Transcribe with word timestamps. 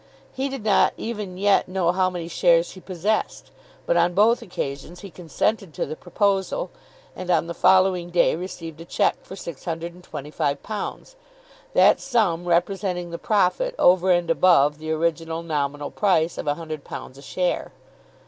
He 0.33 0.49
did 0.49 0.63
not 0.63 0.93
even 0.97 1.37
yet 1.37 1.67
know 1.67 1.91
how 1.91 2.09
many 2.09 2.27
shares 2.27 2.71
he 2.71 2.79
possessed, 2.81 3.51
but 3.85 3.97
on 3.97 4.15
both 4.15 4.41
occasions 4.41 5.01
he 5.01 5.11
consented 5.11 5.75
to 5.75 5.85
the 5.85 5.95
proposal, 5.95 6.71
and 7.15 7.29
on 7.29 7.45
the 7.45 7.53
following 7.53 8.09
day 8.09 8.35
received 8.35 8.81
a 8.81 8.85
cheque 8.85 9.23
for 9.23 9.35
£625, 9.35 11.15
that 11.75 11.99
sum 12.01 12.45
representing 12.45 13.11
the 13.11 13.19
profit 13.19 13.75
over 13.77 14.09
and 14.09 14.31
above 14.31 14.79
the 14.79 14.89
original 14.91 15.43
nominal 15.43 15.91
price 15.91 16.35
of 16.39 16.47
£100 16.47 17.15
a 17.15 17.21
share. 17.21 17.71